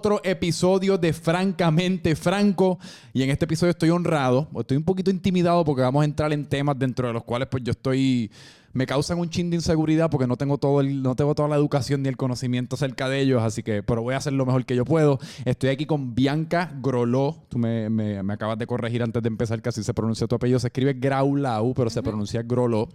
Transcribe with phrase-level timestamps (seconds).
[0.00, 2.78] otro episodio de Francamente Franco.
[3.12, 6.46] Y en este episodio estoy honrado, estoy un poquito intimidado porque vamos a entrar en
[6.46, 8.30] temas dentro de los cuales pues yo estoy
[8.72, 11.56] me causan un chin de inseguridad porque no tengo todo el, no tengo toda la
[11.56, 14.64] educación ni el conocimiento acerca de ellos, así que, pero voy a hacer lo mejor
[14.64, 15.18] que yo puedo.
[15.44, 17.44] Estoy aquí con Bianca Groló.
[17.50, 20.36] Tú me, me, me acabas de corregir antes de empezar que así se pronuncia tu
[20.36, 20.60] apellido.
[20.60, 22.88] Se escribe Graulau, pero se pronuncia Groló.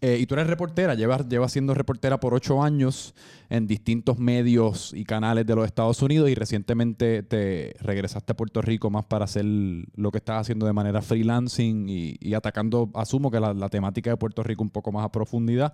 [0.00, 3.14] Eh, y tú eres reportera, llevas, llevas siendo reportera por ocho años
[3.48, 8.60] en distintos medios y canales de los Estados Unidos y recientemente te regresaste a Puerto
[8.60, 13.40] Rico más para hacer lo que estás haciendo de manera freelancing y, atacando, asumo que
[13.40, 15.72] la, temática de Puerto Rico un poco más a profundidad.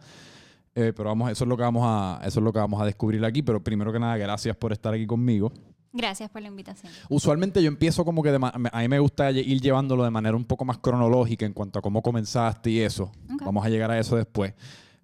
[0.74, 2.86] Eh, pero vamos, eso es lo que vamos a, eso es lo que vamos a
[2.86, 3.42] descubrir aquí.
[3.42, 5.52] Pero primero que nada, gracias por estar aquí conmigo.
[5.92, 6.90] Gracias por la invitación.
[7.08, 10.64] Usualmente yo empiezo como que a mí me gusta ir llevándolo de manera un poco
[10.64, 13.12] más cronológica en cuanto a cómo comenzaste y eso.
[13.44, 14.54] Vamos a llegar a eso después.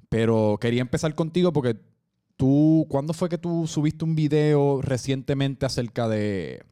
[0.09, 1.77] Pero quería empezar contigo porque
[2.37, 6.65] tú, ¿cuándo fue que tú subiste un video recientemente acerca de,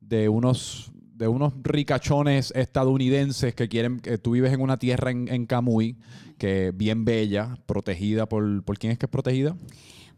[0.00, 5.28] de unos de unos ricachones estadounidenses que quieren que tú vives en una tierra en,
[5.28, 5.96] en Camuy,
[6.38, 9.56] que bien bella, protegida por ¿por quién es que es protegida?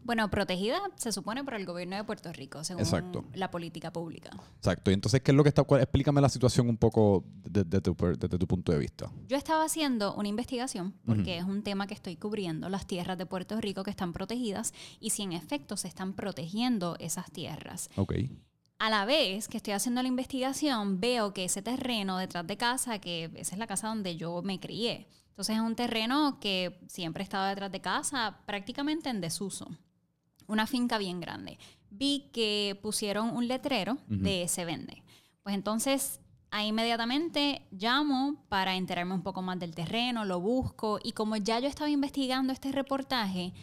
[0.07, 4.29] Bueno, protegida se supone por el gobierno de Puerto Rico, según la política pública.
[4.55, 4.89] Exacto.
[4.89, 5.63] Y entonces, ¿qué es lo que está?
[5.81, 9.11] Explícame la situación un poco desde, tu, tu, punto de vista.
[9.27, 13.25] Yo estaba haciendo una investigación, porque es un tema que estoy cubriendo, las tierras de
[13.25, 17.89] Puerto Rico que están protegidas y si en efecto se están protegiendo esas tierras.
[17.97, 18.13] Ok.
[18.79, 22.99] A la vez que estoy haciendo la investigación, veo que ese terreno detrás de casa,
[22.99, 27.23] que esa es la casa donde yo me crié, entonces es un terreno que siempre
[27.23, 29.67] ha estado detrás de casa, prácticamente en desuso
[30.47, 31.59] una finca bien grande.
[31.89, 35.03] Vi que pusieron un letrero de se vende.
[35.43, 36.19] Pues entonces
[36.51, 41.59] ahí inmediatamente llamo para enterarme un poco más del terreno, lo busco y como ya
[41.59, 43.53] yo estaba investigando este reportaje,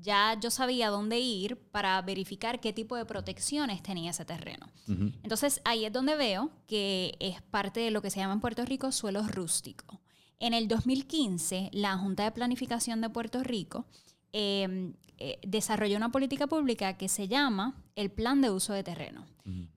[0.00, 4.68] ya yo sabía dónde ir para verificar qué tipo de protecciones tenía ese terreno.
[4.86, 8.64] Entonces ahí es donde veo que es parte de lo que se llama en Puerto
[8.64, 9.98] Rico suelos rústicos.
[10.40, 13.86] En el 2015, la Junta de Planificación de Puerto Rico
[14.32, 19.26] Em, eh, desarrolló una política pública que se llama el Plan de Uso de Terreno.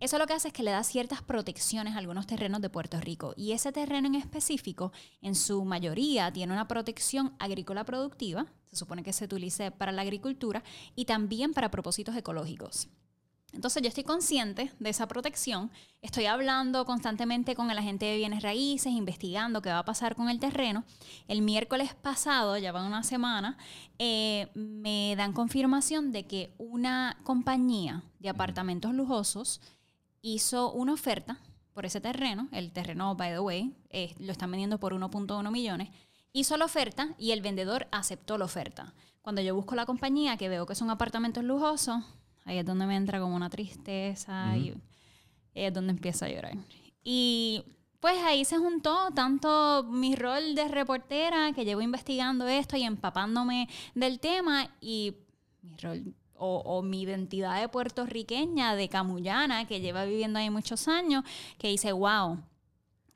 [0.01, 2.99] Eso lo que hace es que le da ciertas protecciones a algunos terrenos de Puerto
[2.99, 4.91] Rico y ese terreno en específico,
[5.21, 10.01] en su mayoría, tiene una protección agrícola productiva, se supone que se utilice para la
[10.01, 10.61] agricultura
[10.93, 12.89] y también para propósitos ecológicos.
[13.53, 18.43] Entonces yo estoy consciente de esa protección, estoy hablando constantemente con el agente de bienes
[18.43, 20.85] raíces, investigando qué va a pasar con el terreno.
[21.27, 23.57] El miércoles pasado, ya va una semana,
[23.99, 29.59] eh, me dan confirmación de que una compañía de apartamentos lujosos
[30.21, 31.39] hizo una oferta
[31.73, 35.89] por ese terreno, el terreno, by the way, eh, lo están vendiendo por 1.1 millones,
[36.33, 38.93] hizo la oferta y el vendedor aceptó la oferta.
[39.21, 42.03] Cuando yo busco la compañía, que veo que son apartamentos lujosos,
[42.45, 44.73] Ahí es donde me entra como una tristeza y
[45.53, 46.57] es donde empiezo a llorar.
[47.03, 47.63] Y
[47.99, 53.69] pues ahí se juntó tanto mi rol de reportera, que llevo investigando esto y empapándome
[53.93, 55.15] del tema, y
[55.61, 61.23] mi rol o, mi identidad de puertorriqueña, de camullana, que lleva viviendo ahí muchos años,
[61.59, 62.39] que dice, wow,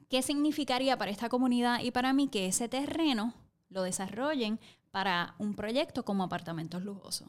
[0.10, 3.34] ¿qué significaría para esta comunidad y para mí que ese terreno
[3.70, 4.60] lo desarrollen
[4.92, 7.28] para un proyecto como apartamentos lujosos?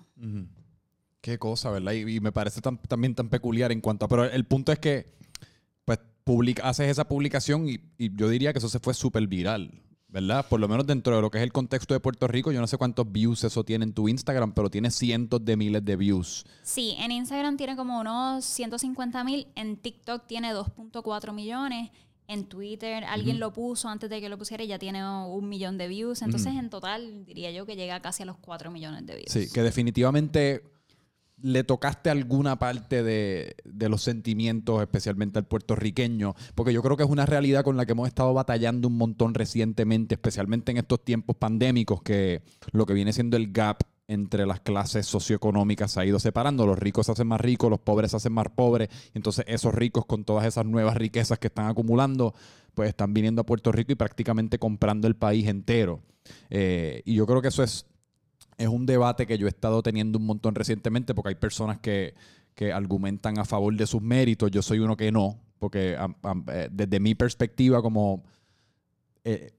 [1.21, 1.93] Qué cosa, ¿verdad?
[1.93, 4.09] Y, me parece también tan peculiar en cuanto a...
[4.09, 5.16] Pero el punto es que,
[5.84, 5.99] pues,
[6.62, 10.47] haces esa publicación y, yo diría que eso se fue súper viral, ¿verdad?
[10.49, 12.66] Por lo menos dentro de lo que es el contexto de Puerto Rico, yo no
[12.66, 16.44] sé cuántos views eso tiene en tu Instagram, pero tiene cientos de miles de views.
[16.62, 21.91] Sí, en Instagram tiene como unos 150 mil, en TikTok tiene 2.4 millones,
[22.29, 25.79] en Twitter alguien lo puso antes de que lo pusiera y ya tiene un millón
[25.79, 29.14] de views, entonces en total diría yo que llega casi a los 4 millones de
[29.14, 29.31] views.
[29.31, 30.75] Sí, que definitivamente
[31.43, 37.11] le tocaste alguna parte de, los sentimientos, especialmente al puertorriqueño, porque yo creo que es
[37.11, 41.37] una realidad con la que hemos estado batallando un montón recientemente, especialmente en estos tiempos
[41.37, 42.43] pandémicos, que
[42.73, 46.67] lo que viene siendo el gap entre las clases socioeconómicas se ha ido separando.
[46.67, 48.88] Los ricos se hacen más ricos, los pobres se hacen más pobres.
[49.12, 52.35] Y entonces esos ricos con todas esas nuevas riquezas que están acumulando,
[52.75, 56.03] pues están viniendo a Puerto Rico y prácticamente comprando el país entero.
[56.50, 57.87] Eh, y yo creo que eso es
[58.58, 62.14] es un debate que yo he estado teniendo un montón recientemente porque hay personas que,
[62.73, 64.50] argumentan a favor de sus méritos.
[64.50, 65.94] Yo soy uno que no, porque
[66.53, 68.25] eh, desde mi perspectiva como...
[69.25, 69.53] Eh,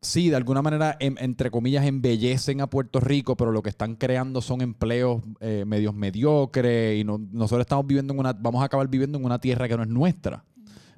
[0.00, 4.40] sí, de alguna manera, entre comillas, embellecen a Puerto Rico, pero lo que están creando
[4.40, 9.18] son empleos eh, medios mediocres y nosotros estamos viviendo en una, vamos a acabar viviendo
[9.18, 10.42] en una tierra que no es nuestra.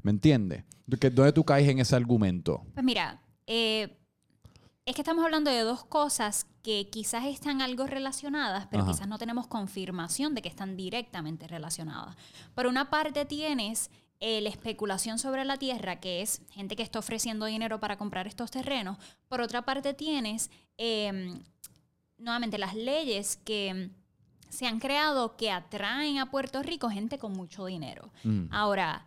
[0.02, 0.62] ¿Me entiendes?
[0.86, 2.62] ¿Dónde tú caes en ese argumento?
[2.74, 3.20] Pues mira,
[4.88, 8.92] es que estamos hablando de dos cosas que quizás están algo relacionadas, pero Ajá.
[8.92, 12.16] quizás no tenemos confirmación de que están directamente relacionadas.
[12.54, 17.00] Por una parte tienes eh, la especulación sobre la tierra, que es gente que está
[17.00, 18.96] ofreciendo dinero para comprar estos terrenos.
[19.28, 21.34] Por otra parte tienes, eh,
[22.16, 23.90] nuevamente, las leyes que
[24.48, 28.10] se han creado que atraen a Puerto Rico gente con mucho dinero.
[28.24, 28.46] Mm.
[28.50, 29.04] Ahora,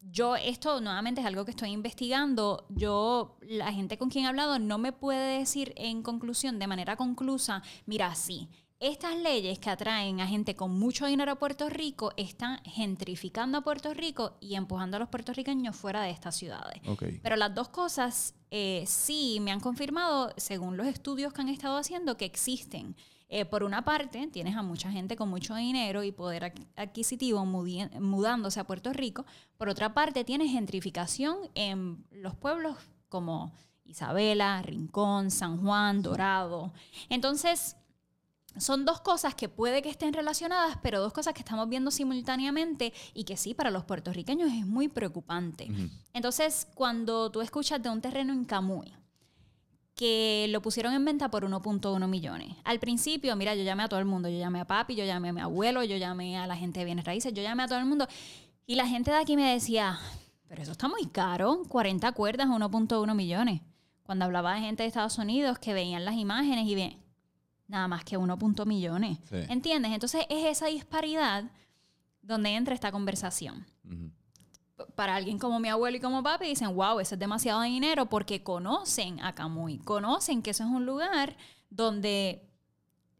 [0.00, 2.66] yo esto nuevamente es algo que estoy investigando.
[2.70, 6.96] Yo, la gente con quien he hablado no me puede decir en conclusión, de manera
[6.96, 8.48] conclusa, mira, sí,
[8.80, 13.60] estas leyes que atraen a gente con mucho dinero a Puerto Rico están gentrificando a
[13.62, 16.80] Puerto Rico y empujando a los puertorriqueños fuera de estas ciudades.
[17.22, 21.76] Pero las dos cosas eh, sí me han confirmado, según los estudios que han estado
[21.76, 22.94] haciendo, que existen.
[23.30, 27.44] Eh, por una parte, tienes a mucha gente con mucho dinero y poder adqu- adquisitivo
[27.44, 29.26] mudándose a Puerto Rico.
[29.58, 32.76] Por otra parte, tienes gentrificación en los pueblos
[33.10, 33.52] como
[33.84, 36.72] Isabela, Rincón, San Juan, Dorado.
[37.10, 37.76] Entonces,
[38.56, 42.92] son dos cosas que puede que estén relacionadas, pero dos cosas que estamos viendo simultáneamente
[43.14, 45.70] y que sí, para los puertorriqueños es muy preocupante.
[46.14, 48.92] Entonces, cuando tú escuchas de un terreno en Camuy,
[49.98, 52.54] que lo pusieron en venta por 1.1 millones.
[52.62, 54.28] Al principio, mira, yo llamé a todo el mundo.
[54.28, 56.84] Yo llamé a papi, yo llamé a mi abuelo, yo llamé a la gente de
[56.84, 58.06] bienes raíces, yo llamé a todo el mundo.
[58.64, 59.98] Y la gente de aquí me decía,
[60.46, 63.60] pero eso está muy caro, 40 cuerdas, 1.1 millones.
[64.04, 66.96] Cuando hablaba de gente de Estados Unidos que veían las imágenes y ven,
[67.66, 69.18] nada más que 1.1 millones.
[69.28, 69.38] Sí.
[69.48, 69.90] ¿Entiendes?
[69.90, 71.50] Entonces es esa disparidad
[72.22, 73.66] donde entra esta conversación.
[74.94, 78.42] Para alguien como mi abuelo y como papi dicen, wow, eso es demasiado dinero porque
[78.42, 81.36] conocen a Camuy, conocen que eso es un lugar
[81.70, 82.48] donde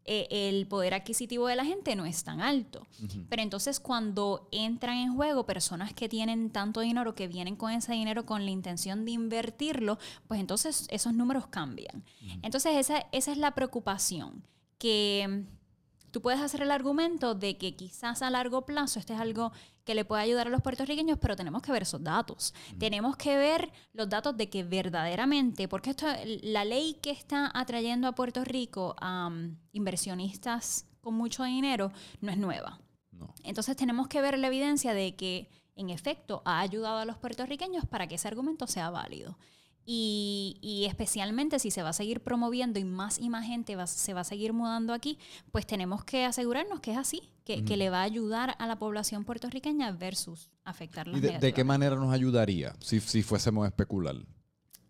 [0.05, 2.87] eh, el poder adquisitivo de la gente no es tan alto.
[3.29, 7.93] Pero entonces cuando entran en juego personas que tienen tanto dinero, que vienen con ese
[7.93, 12.03] dinero con la intención de invertirlo, pues entonces esos números cambian.
[12.41, 14.47] Entonces esa, esa es la preocupación,
[14.79, 15.45] que
[16.11, 19.51] tú puedes hacer el argumento de que quizás a largo plazo este es algo
[19.83, 22.53] que le puede ayudar a los puertorriqueños, pero tenemos que ver esos datos.
[22.77, 26.05] Tenemos que ver los datos de que verdaderamente, porque esto,
[26.43, 31.91] la ley que está atrayendo a Puerto Rico a mm, inversionistas con mucho dinero
[32.21, 32.79] no es nueva.
[33.11, 33.33] No.
[33.43, 37.85] Entonces tenemos que ver la evidencia de que en efecto ha ayudado a los puertorriqueños
[37.85, 39.37] para que ese argumento sea válido.
[39.91, 43.87] Y, y especialmente si se va a seguir promoviendo y más y más gente va-
[43.87, 45.17] se va a seguir mudando aquí,
[45.51, 48.77] pues tenemos que asegurarnos que es así, que, que le va a ayudar a la
[48.77, 51.17] población puertorriqueña versus afectarla.
[51.17, 54.15] ¿Y de, de qué manera nos ayudaría si, si fuésemos a especular?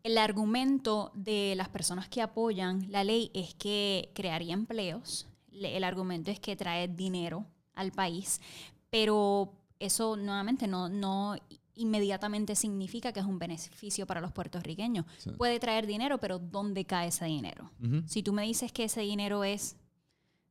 [0.04, 5.28] El argumento de las personas que apoyan la ley es que crearía empleos.
[5.50, 8.42] Le- El argumento es que trae dinero al país,
[8.90, 11.36] pero eso nuevamente no, no
[11.80, 15.06] inmediatamente significa que es un beneficio para los puertorriqueños.
[15.18, 15.32] Sí.
[15.32, 17.72] Puede traer dinero, pero ¿dónde cae ese dinero?
[18.06, 19.78] Si tú me dices que ese dinero es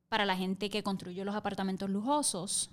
[0.09, 2.71] para la gente que construyó los apartamentos lujosos,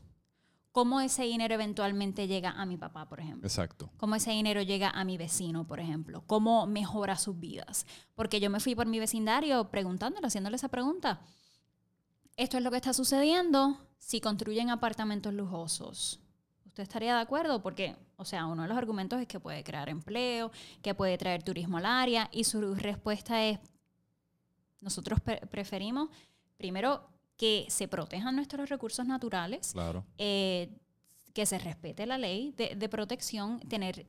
[0.72, 3.48] ¿cómo ese dinero eventualmente llega a mi papá, por ejemplo?
[3.48, 3.90] Exacto.
[3.98, 7.86] cómo ese dinero llega a mi vecino, por ejemplo, cómo mejora sus vidas.
[8.16, 11.22] Porque yo me fui por mi vecindario preguntándole, haciéndole esa pregunta.
[12.38, 16.20] Esto es lo que está sucediendo si construyen apartamentos lujosos.
[16.76, 17.62] ¿Usted estaría de acuerdo?
[17.62, 20.52] Porque, o sea, uno de los argumentos es que puede crear empleo,
[20.82, 23.60] que puede traer turismo al área, y su respuesta es,
[24.82, 26.10] nosotros pre- preferimos,
[26.58, 30.04] primero, que se protejan nuestros recursos naturales, Claro.
[30.18, 30.70] eh,
[31.34, 34.06] que se respete la ley de, de protección, tener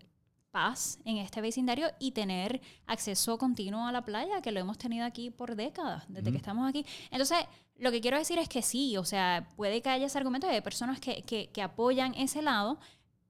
[0.56, 5.04] paz en este vecindario y tener acceso continuo a la playa, que lo hemos tenido
[5.04, 6.86] aquí por décadas, desde que estamos aquí.
[7.10, 7.36] Entonces,
[7.76, 10.62] lo que quiero decir es que sí, o sea, puede que haya ese argumento de
[10.62, 12.78] personas que, que, que apoyan ese lado,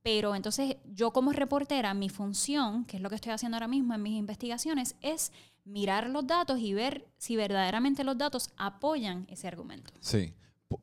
[0.05, 3.93] pero entonces yo como reportera, mi función, que es lo que estoy haciendo ahora mismo
[3.93, 5.33] en mis investigaciones, es
[5.65, 9.93] mirar los datos y ver si verdaderamente los datos apoyan ese argumento.
[9.99, 10.33] Sí.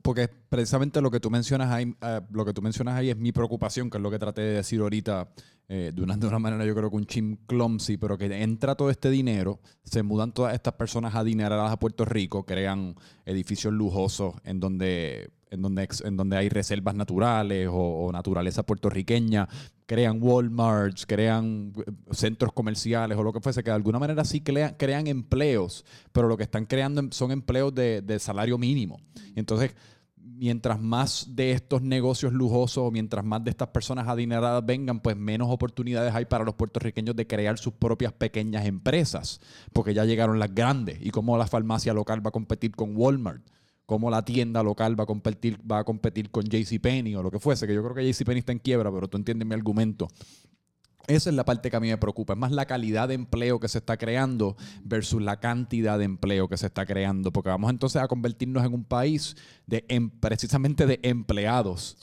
[0.02, 3.32] Porque precisamente lo que tú mencionas ahí, eh, lo que tú mencionas ahí es mi
[3.32, 5.28] preocupación, que es lo que traté de decir ahorita
[5.68, 8.74] eh, de, una, de una manera yo creo que un chim clumsy, pero que entra
[8.74, 12.94] todo este dinero, se mudan todas estas personas adineradas a Puerto Rico, crean
[13.26, 19.48] edificios lujosos en donde, en donde, en donde hay reservas naturales o naturaleza puertorriqueña,
[19.86, 24.40] crean Walmarts, crean eh, centros comerciales o lo que fuese, que de alguna manera sí
[24.40, 29.00] crea- crean empleos, pero lo que están creando em- son empleos de, de salario mínimo.
[29.34, 29.74] Entonces,
[30.16, 35.48] mientras más de estos negocios lujosos, mientras más de estas personas adineradas vengan, pues menos
[35.50, 39.40] oportunidades hay para los puertorriqueños de crear sus propias pequeñas empresas,
[39.72, 40.98] porque ya llegaron las grandes.
[41.00, 43.42] ¿Y cómo la farmacia local va a competir con Walmart?
[43.86, 47.38] ¿Cómo la tienda local va a competir, va a competir con JCPenney o lo que
[47.38, 47.66] fuese?
[47.66, 50.08] Que yo creo que JCPenney está en quiebra, pero tú entiendes mi argumento.
[51.06, 52.32] Esa es la parte que a mí me preocupa.
[52.32, 56.48] Es más la calidad de empleo que se está creando versus la cantidad de empleo
[56.48, 57.32] que se está creando.
[57.32, 61.96] Porque vamos entonces a convertirnos en un país de em, precisamente de empleados.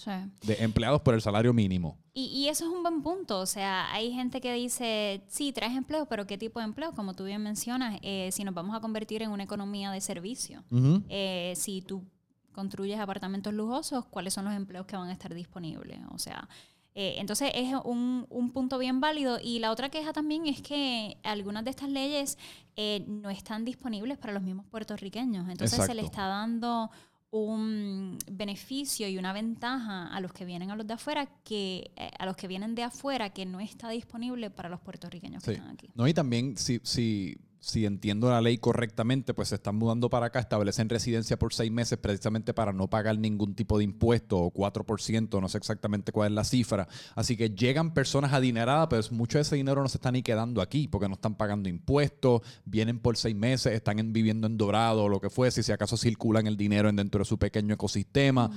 [0.44, 1.98] De empleados por el salario mínimo.
[2.14, 3.40] Y, eso es un buen punto.
[3.40, 6.92] O sea, hay gente que dice, sí, traes empleo, pero ¿qué tipo de empleo?
[6.92, 10.64] Como tú bien mencionas, eh, si nos vamos a convertir en una economía de servicio.
[11.10, 12.04] Eh, si tú
[12.52, 16.00] construyes apartamentos lujosos, ¿cuáles son los empleos que van a estar disponibles?
[16.12, 16.48] O sea...
[16.94, 19.40] Eh, entonces es un, un, punto bien válido.
[19.42, 22.38] Y la otra queja también es que algunas de estas leyes
[22.76, 25.50] eh, no están disponibles para los mismos puertorriqueños.
[25.50, 26.92] Entonces se le está dando
[27.32, 32.12] un beneficio y una ventaja a los que vienen a los de afuera que eh,
[32.20, 35.70] a los que vienen de afuera que no está disponible para los puertorriqueños que están
[35.70, 35.90] aquí.
[35.96, 40.26] No, y también si, si si entiendo la ley correctamente, pues se están mudando para
[40.26, 44.52] acá, establecen residencia por seis meses precisamente para no pagar ningún tipo de impuesto o
[44.52, 46.88] 4%, no sé exactamente cuál es la cifra.
[47.14, 50.60] Así que llegan personas adineradas, pero mucho de ese dinero no se está ni quedando
[50.60, 55.10] aquí porque no están pagando impuestos, vienen por seis meses, están viviendo en Dorado o
[55.10, 58.50] lo que fuese, si acaso circulan el dinero en dentro de su pequeño ecosistema,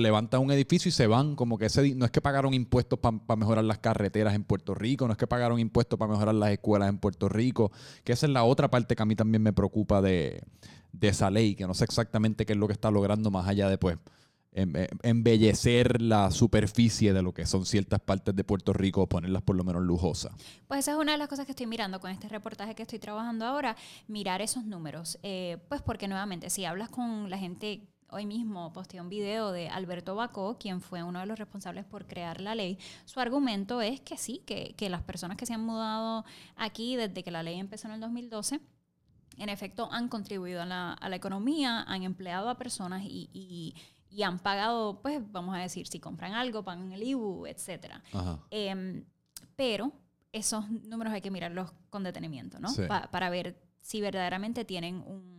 [0.00, 3.36] levantan un edificio y se van, como que ese no es que pagaron impuestos para
[3.36, 6.88] mejorar las carreteras en Puerto Rico, no es que pagaron impuestos para mejorar las escuelas
[6.88, 7.70] en Puerto Rico,
[8.02, 10.42] que esa es la otra parte que a mí también me preocupa de,
[11.00, 13.78] esa ley, que no sé exactamente qué es lo que está logrando más allá de
[13.78, 13.98] pues
[14.52, 19.42] em, em, embellecer la superficie de lo que son ciertas partes de Puerto Rico, ponerlas
[19.42, 20.32] por lo menos lujosas.
[20.66, 22.98] Pues esa es una de las cosas que estoy mirando con este reportaje que estoy
[22.98, 23.76] trabajando ahora,
[24.06, 25.18] mirar esos números.
[25.22, 29.68] Eh, pues porque nuevamente, si hablas con la gente hoy mismo posteé un video de
[29.68, 32.78] Alberto Bacó, quien fue uno de los responsables por crear la ley.
[33.04, 36.24] Su argumento es que sí, que, las personas que se han mudado
[36.56, 38.60] aquí desde que la ley empezó en el 2012,
[39.36, 43.74] en efecto han contribuido a la, economía, han empleado a personas y,
[44.24, 47.96] han pagado, pues vamos a decir, si compran algo, pagan el IBU, etc.
[48.50, 49.04] Em,
[49.54, 49.92] pero
[50.32, 52.68] esos números hay que mirarlos con detenimiento, ¿no?
[53.10, 55.37] para ver si verdaderamente tienen un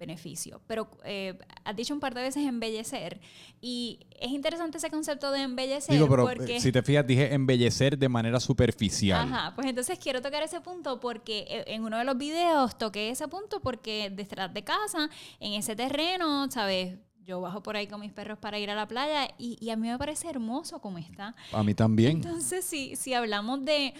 [0.00, 0.60] beneficio.
[0.66, 3.20] Pero eh, has dicho un par de veces embellecer
[3.60, 5.94] y es interesante ese concepto de embellecer.
[5.94, 9.32] Digo, pero eh, si te fijas, dije embellecer de manera superficial.
[9.32, 13.10] Ajá, pues entonces quiero tocar ese punto porque eh, en uno de los videos toqué
[13.10, 16.96] ese punto porque detrás de casa, en ese terreno, ¿sabes?
[17.24, 19.88] Yo bajo por ahí con mis perros para ir a la playa y, a mí
[19.88, 21.34] me parece hermoso como está.
[21.52, 22.16] A mí también.
[22.16, 23.94] Entonces, si, si hablamos de,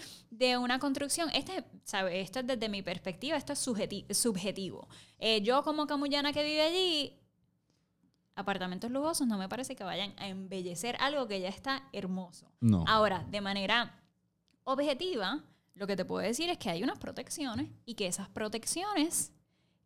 [0.57, 2.21] una construcción, este, ¿sabe?
[2.21, 4.87] esto es desde mi perspectiva, esto es subjetivo.
[5.19, 7.19] Eh, yo como camullana que vive allí,
[8.35, 12.51] apartamentos lujosos no me parece que vayan a embellecer algo que ya está hermoso.
[12.59, 12.83] No.
[12.87, 14.01] Ahora, de manera
[14.63, 15.43] objetiva,
[15.75, 19.31] lo que te puedo decir es que hay unas protecciones y que esas protecciones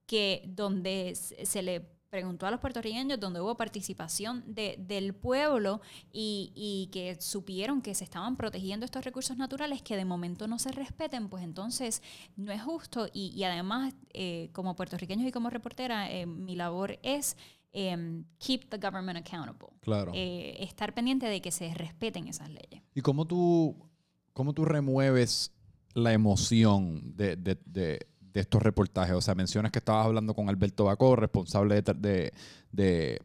[0.06, 5.82] que donde se le preguntó a los puertorriqueños donde hubo participación de, del pueblo
[6.12, 10.72] y, que supieron que se estaban protegiendo estos recursos naturales que de momento no se
[10.72, 12.02] respeten, pues entonces
[12.36, 17.36] no es justo y, además eh, como puertorriqueños y como reportera eh, mi labor es
[17.74, 19.70] em, keep the government accountable.
[19.82, 20.12] Claro.
[20.16, 22.82] Eh, estar pendiente de que se respeten esas leyes.
[22.94, 23.90] ¿Y cómo tú,
[24.34, 25.52] cómo tú remueves
[25.94, 28.08] la emoción de de
[28.42, 29.16] estos reportajes.
[29.16, 33.22] O sea, mencionas que estabas hablando con Alberto Bacó, responsable de,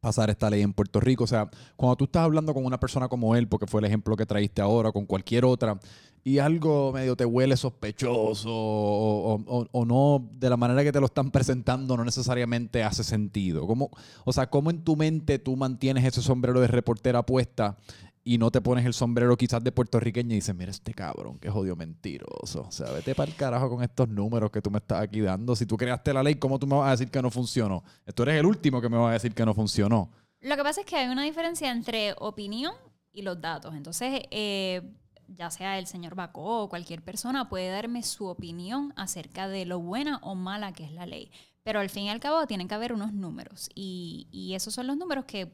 [0.00, 1.24] pasar esta ley en Puerto Rico.
[1.24, 4.16] O sea, cuando tú estás hablando con una persona como él, porque fue el ejemplo
[4.16, 5.78] que traíste ahora, con cualquier otra,
[6.22, 11.30] y algo medio te huele sospechoso o, no, de la manera que te lo están
[11.30, 13.66] presentando, no necesariamente hace sentido.
[13.66, 13.90] ¿Cómo,
[14.24, 17.78] o sea, ¿cómo en tu mente tú mantienes ese sombrero de reportera puesta
[18.22, 21.50] y no te pones el sombrero quizás de puertorriqueño y dices, mira este cabrón, qué
[21.50, 22.66] jodido mentiroso.
[22.68, 25.56] O sea, vete para el carajo con estos números que tú me estás aquí dando.
[25.56, 27.82] Si tú creaste la ley, ¿cómo tú me vas a decir que no funcionó?
[28.14, 30.10] Tú eres el último que me va a decir que no funcionó.
[30.40, 32.74] Lo que pasa es que hay una diferencia entre opinión
[33.12, 33.74] y los datos.
[33.74, 34.82] Entonces, eh,
[35.26, 39.80] ya sea el señor Bacó o cualquier persona puede darme su opinión acerca de lo
[39.80, 41.30] buena o mala que es la ley.
[41.62, 43.68] Pero al fin y al cabo tienen que haber unos números.
[43.74, 45.52] Y, y esos son los números que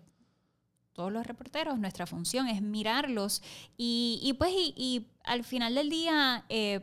[0.96, 3.42] todos los reporteros, nuestra función es mirarlos
[3.76, 6.80] y, pues y, al final del día eh,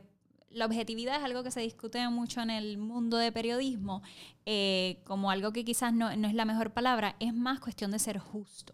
[0.52, 4.04] la objetividad es algo que se discute mucho en el mundo de periodismo,
[4.46, 8.20] eh, como algo que quizás no, es la mejor palabra, es más cuestión de ser
[8.20, 8.74] justo.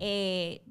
[0.00, 0.62] Eh,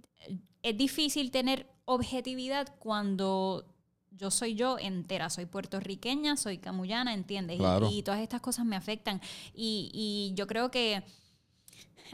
[0.64, 3.66] es difícil tener objetividad cuando
[4.12, 7.60] yo soy yo entera, soy puertorriqueña, soy camullana, ¿entiendes?
[7.92, 9.22] Y, todas estas cosas me afectan.
[9.54, 11.04] y yo creo que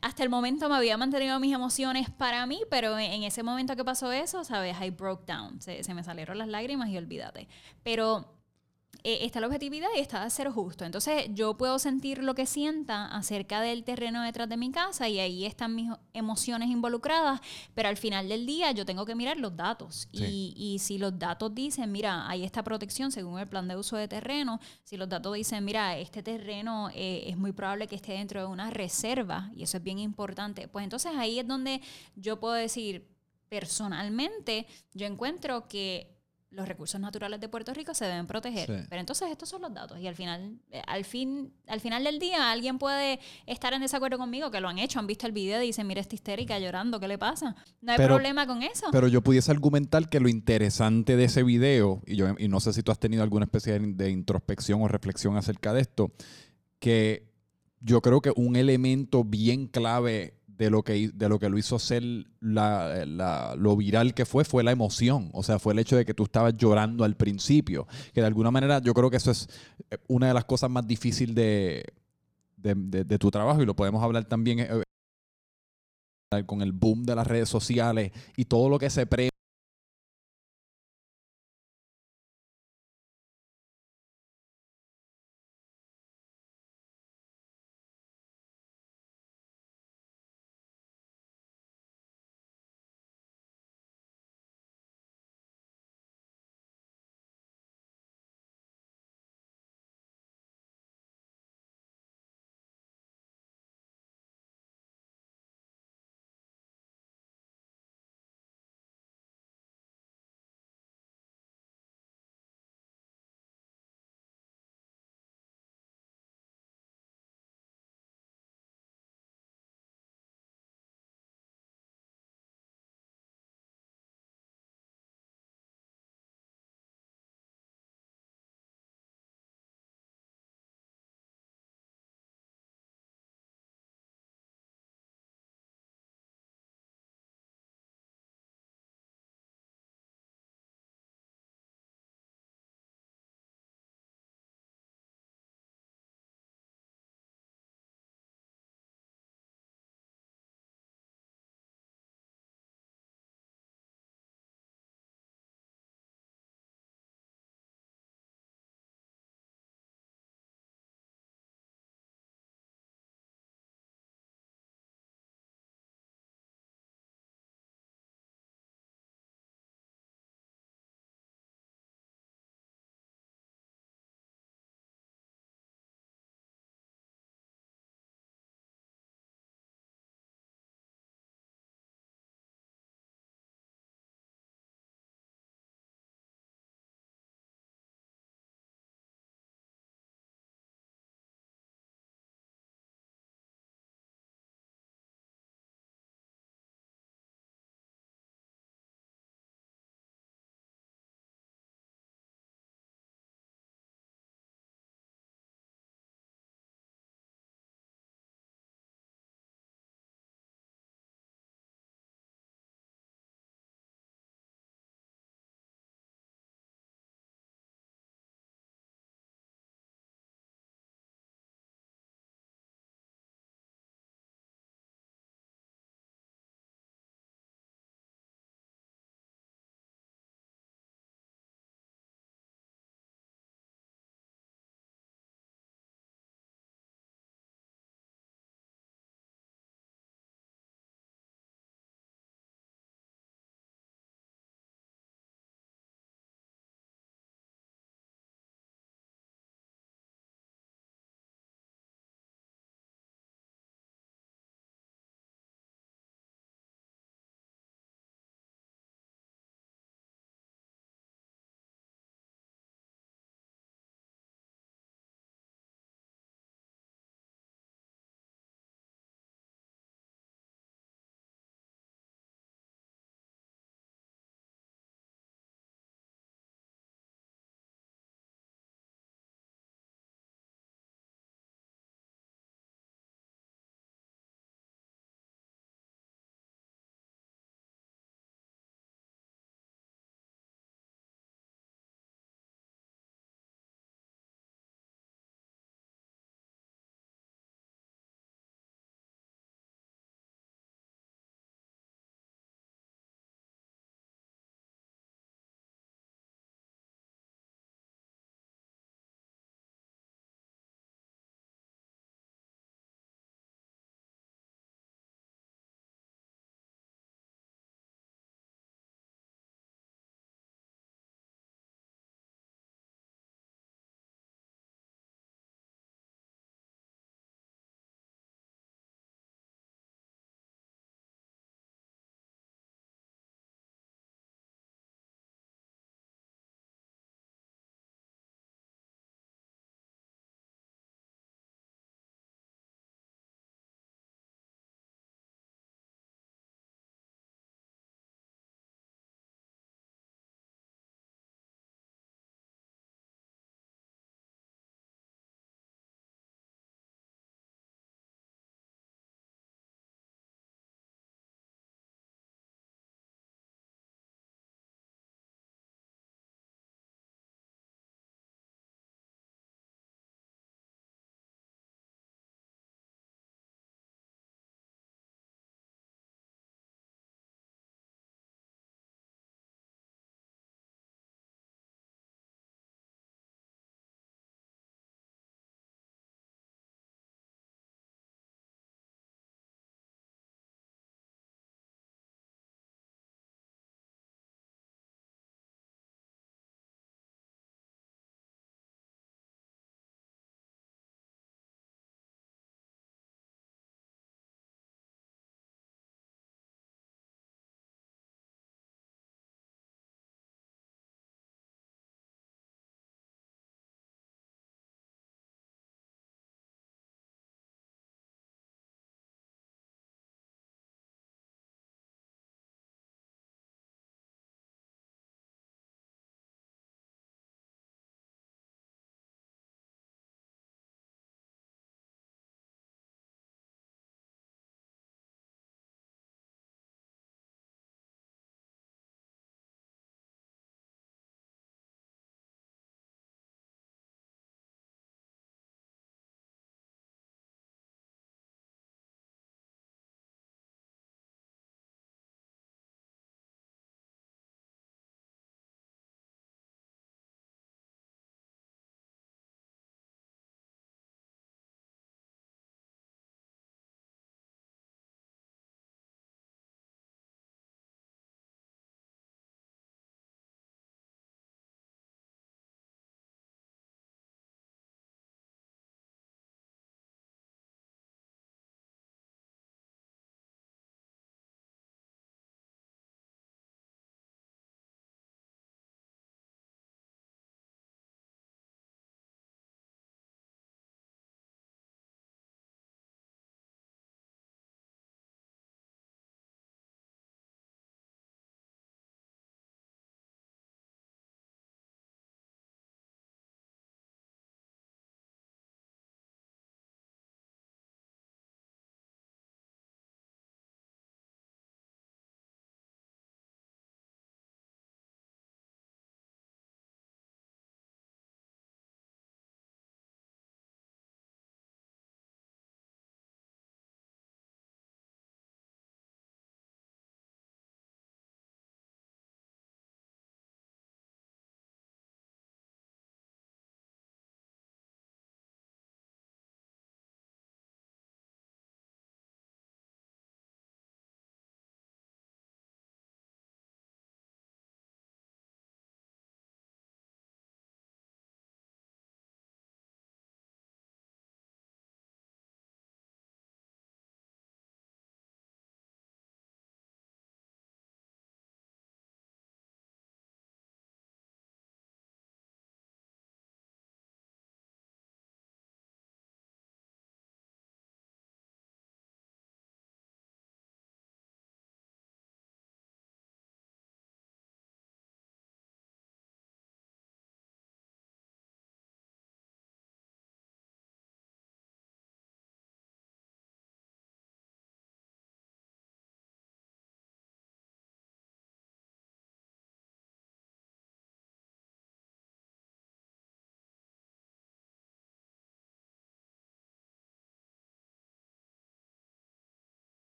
[0.00, 3.84] hasta el momento me había mantenido mis emociones para mí, pero en ese momento que
[3.84, 4.76] pasó eso, ¿sabes?
[4.80, 5.60] I broke down.
[5.60, 7.48] Se, me salieron las lágrimas y olvídate.
[7.82, 8.39] Pero
[9.02, 10.84] eh, está la objetividad y está ser justo.
[10.84, 15.18] Entonces yo puedo sentir lo que sienta acerca del terreno detrás de mi casa y
[15.18, 17.40] ahí están mis emociones involucradas,
[17.74, 20.08] pero al final del día yo tengo que mirar los datos.
[20.12, 23.96] Y, y, si los datos dicen, mira, hay esta protección según el plan de uso
[23.96, 28.12] de terreno, si los datos dicen, mira, este terreno eh, es muy probable que esté
[28.12, 31.80] dentro de una reserva, y eso es bien importante, pues entonces ahí es donde
[32.16, 33.08] yo puedo decir,
[33.48, 36.19] personalmente, yo encuentro que
[36.50, 38.86] los recursos naturales de Puerto Rico se deben proteger.
[38.88, 42.18] Pero entonces estos son los datos y al final, eh, al fin, al final del
[42.18, 45.62] día alguien puede estar en desacuerdo conmigo, que lo han hecho, han visto el video
[45.62, 47.54] y dicen, mira esta histérica llorando, ¿qué le pasa?
[47.80, 48.86] No hay problema con eso.
[48.90, 52.72] Pero yo pudiese argumentar que lo interesante de ese video, y yo y no sé
[52.72, 56.12] si tú has tenido alguna especie de introspección o reflexión acerca de esto,
[56.80, 57.30] que
[57.80, 61.78] yo creo que un elemento bien clave de lo que, de lo, que lo hizo
[61.78, 62.02] ser
[62.42, 65.30] la, lo viral que fue, fue la emoción.
[65.32, 67.86] O sea, fue el hecho de que tú estabas llorando al principio.
[68.12, 69.48] Que de alguna manera yo creo que eso es
[69.90, 71.82] eh, una de las cosas más difíciles de,
[72.58, 74.82] de, tu trabajo y lo podemos hablar también eh,
[76.44, 79.29] con el boom de las redes sociales y todo lo que se pre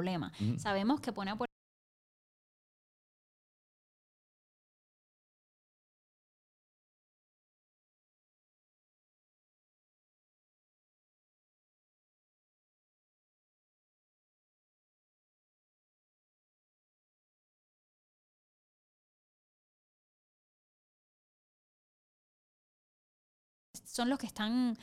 [0.00, 0.32] problema.
[0.58, 1.36] Sabemos que pone a
[24.00, 24.78] son los que están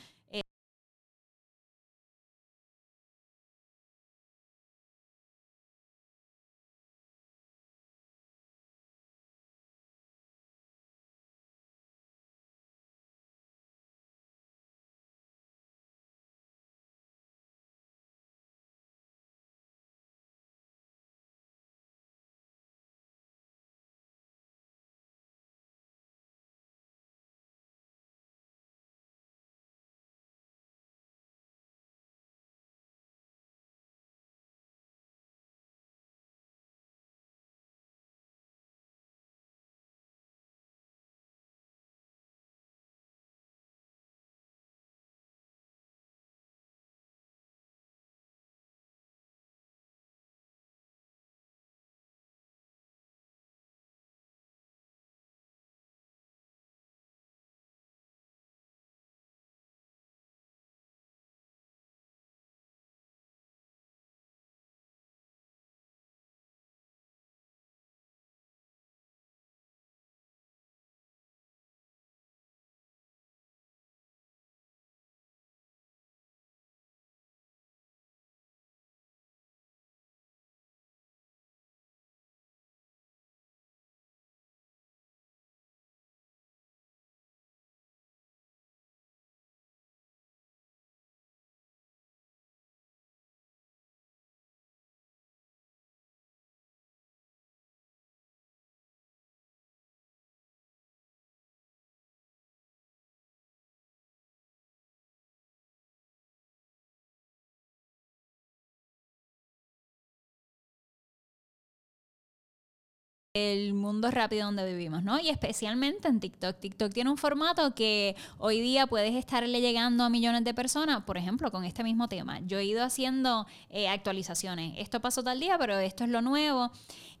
[113.38, 115.18] el mundo rápido donde vivimos, ¿no?
[115.18, 116.58] Y especialmente en TikTok.
[116.58, 121.16] TikTok tiene un formato que hoy día puedes estarle llegando a millones de personas, por
[121.16, 122.40] ejemplo, con este mismo tema.
[122.40, 124.74] Yo he ido haciendo eh, actualizaciones.
[124.78, 126.70] Esto pasó tal día, pero esto es lo nuevo.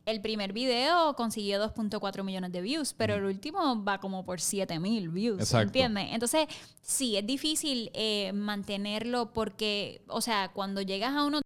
[0.08, 4.78] El primer video consiguió 2.4 millones de views, pero el último va como por 7
[4.78, 5.66] mil views, Exacto.
[5.66, 6.06] ¿entiendes?
[6.12, 6.46] Entonces,
[6.80, 11.42] sí, es difícil eh, mantenerlo porque, o sea, cuando llegas a uno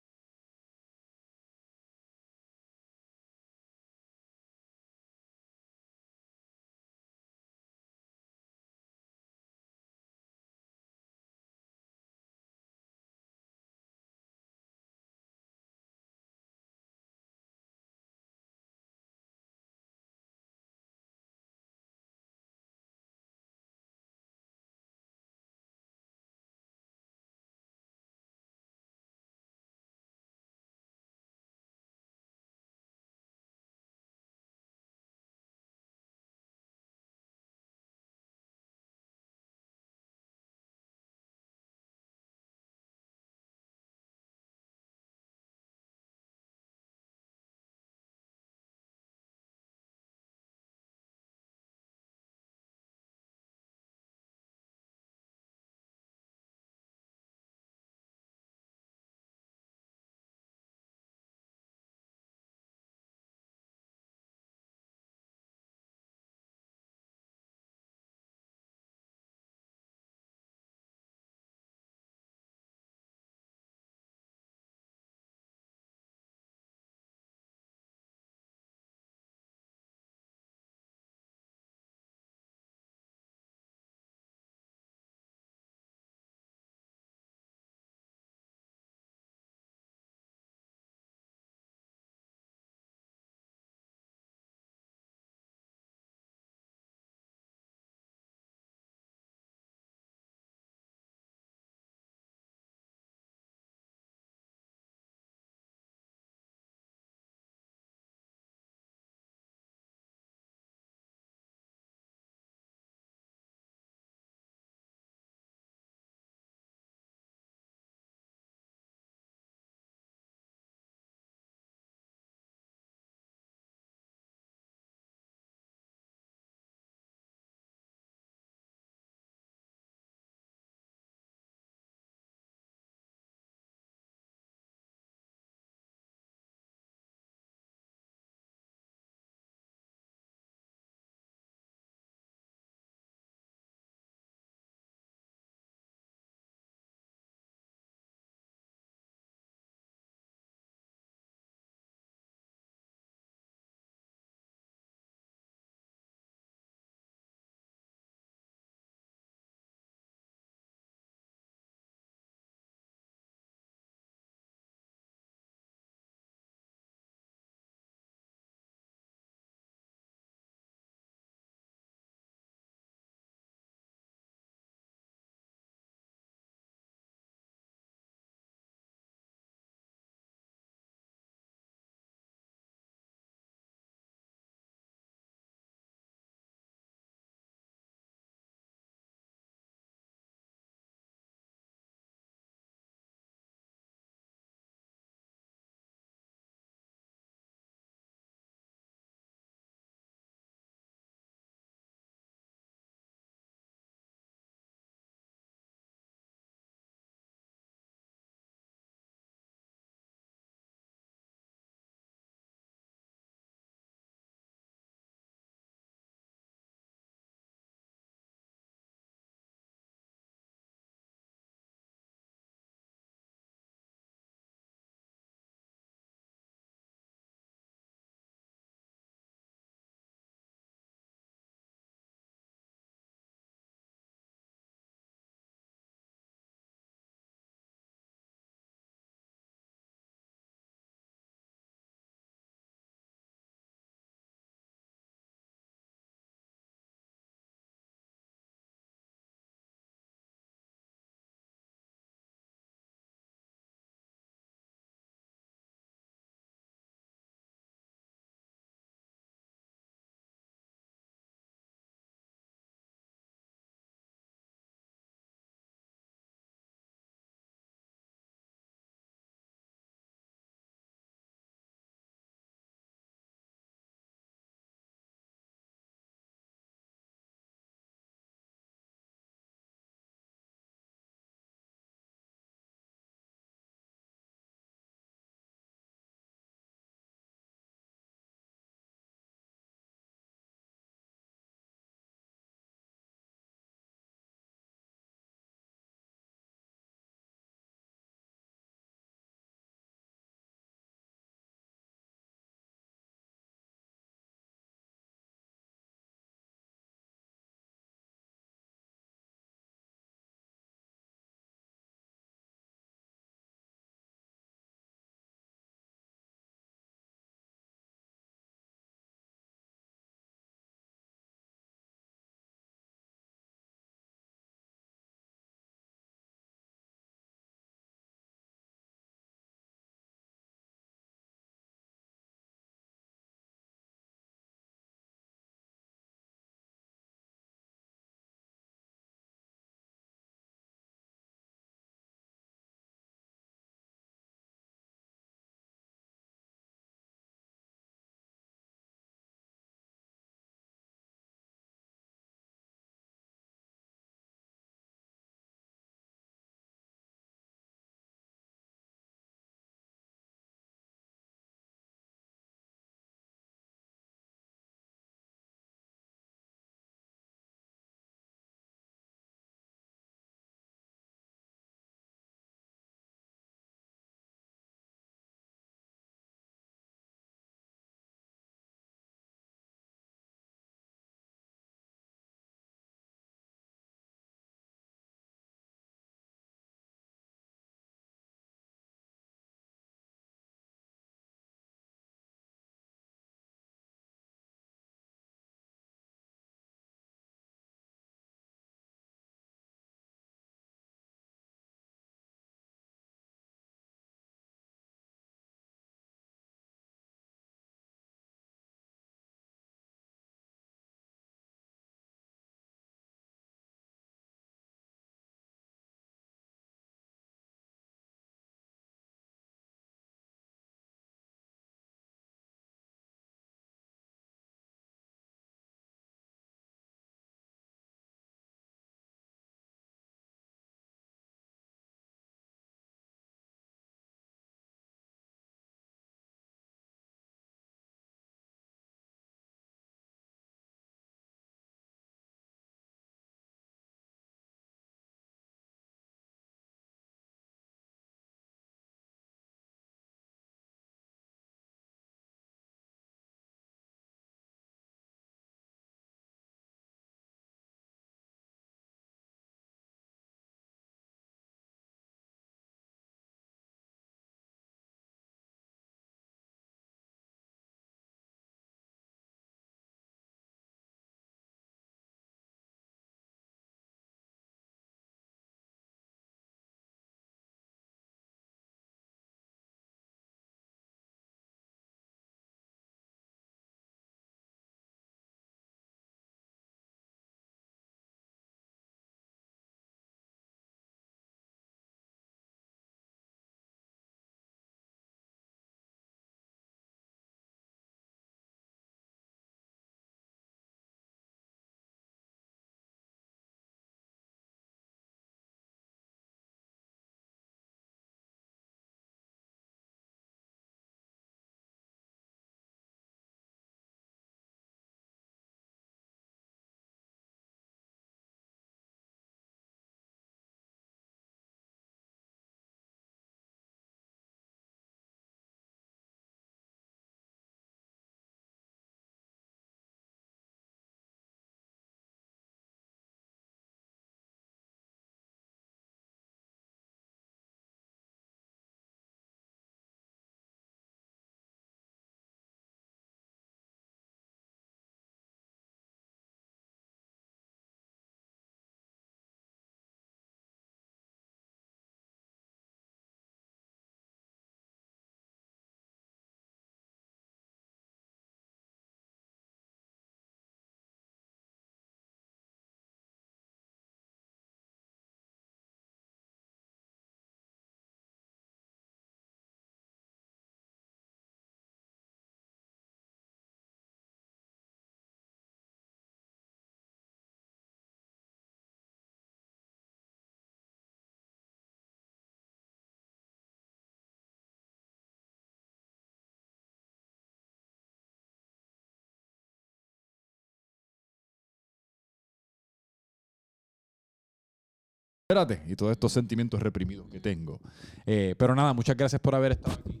[595.66, 597.60] y todos estos sentimientos reprimidos que tengo.
[598.06, 600.00] Eh, pero nada, muchas gracias por haber estado aquí.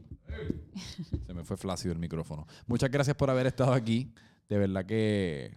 [1.26, 2.46] Se me fue flácido el micrófono.
[2.66, 4.12] Muchas gracias por haber estado aquí.
[4.48, 5.54] De verdad que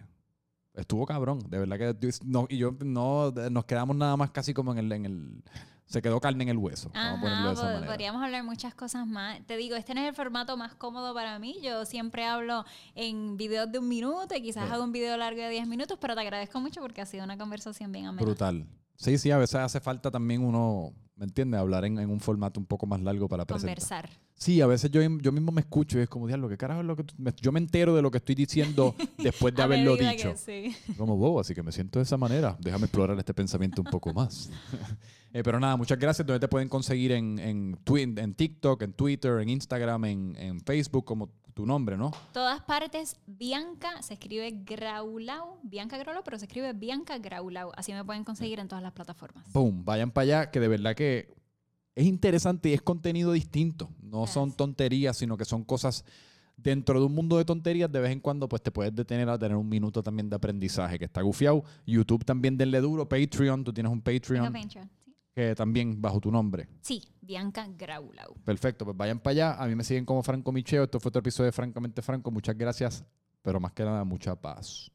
[0.74, 1.38] estuvo cabrón.
[1.50, 4.92] De verdad que no, y yo no nos quedamos nada más casi como en el,
[4.92, 5.42] en el
[5.86, 6.90] se quedó carne en el hueso.
[6.94, 7.92] Vamos a ponerlo de esa Ajá, manera.
[7.92, 9.40] podríamos hablar muchas cosas más.
[9.46, 11.56] Te digo, este no es el formato más cómodo para mí.
[11.62, 12.64] Yo siempre hablo
[12.94, 14.74] en videos de un minuto y quizás Sí.
[14.74, 17.38] hago un video largo de 10 minutos, pero te agradezco mucho porque ha sido una
[17.38, 18.22] conversación bien amena.
[18.24, 18.66] Brutal.
[18.98, 21.60] Sí, sí, a veces hace falta también uno, ¿me entiendes?
[21.60, 23.76] Hablar en, en un formato un poco más largo para presentar.
[23.76, 24.10] Conversar.
[24.34, 26.86] Sí, a veces yo, yo mismo me escucho y es como, diablo, ¿qué carajo es
[26.86, 30.34] lo que tú-?" Yo me entero de lo que estoy diciendo después de haberlo dicho.
[30.36, 30.74] sí.
[30.96, 32.56] Como bobo, así que me siento de esa manera.
[32.60, 34.50] Déjame explorar este pensamiento un poco más.
[35.30, 36.26] Eh, pero nada, muchas gracias.
[36.26, 37.78] Donde te pueden conseguir en, en,
[38.16, 41.28] en TikTok, en Twitter, en Instagram, en, en Facebook, como
[41.58, 42.12] tu nombre, ¿no?
[42.32, 47.72] Todas partes, Bianca, se escribe Graulau, Bianca Graulau, pero se escribe Bianca Graulau.
[47.74, 49.52] Así me pueden conseguir en todas las plataformas.
[49.52, 51.34] Boom, vayan para allá, que de verdad que
[51.96, 53.90] es interesante y es contenido distinto.
[54.00, 56.04] No son tonterías, sino que son cosas
[56.56, 57.90] dentro de un mundo de tonterías.
[57.90, 60.96] De vez en cuando, pues te puedes detener a tener un minuto también de aprendizaje,
[60.96, 61.64] que está gufiado.
[61.84, 63.08] YouTube también denle duro.
[63.08, 64.54] Patreon, tú tienes un Patreon.
[65.38, 66.66] Que también bajo tu nombre.
[66.80, 68.34] Sí, Bianca Graulau.
[68.44, 69.54] Perfecto, pues vayan para allá.
[69.54, 70.82] A mí me siguen como Franco Micheo.
[70.82, 72.32] Esto fue otro episodio de Francamente Franco.
[72.32, 73.04] Muchas gracias,
[73.40, 74.90] pero más que nada, mucha paz.